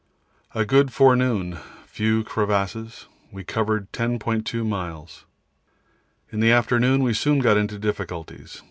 A 0.55 0.65
good 0.65 0.91
forenoon, 0.91 1.59
few 1.85 2.23
crevasses; 2.23 3.05
we 3.31 3.43
covered 3.43 3.91
10.2 3.91 4.65
miles. 4.65 5.25
In 6.31 6.39
the 6.39 6.51
afternoon 6.51 7.03
we 7.03 7.13
soon 7.13 7.37
got 7.37 7.55
into 7.55 7.77
difficulties. 7.77 8.59